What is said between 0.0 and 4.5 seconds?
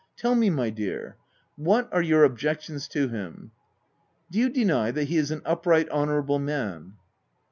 Tell me, my dear, what are your objections to him? Do you